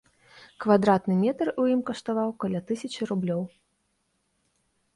[0.63, 3.47] Квадратны метр у ім каштаваў каля тысячы рублёў.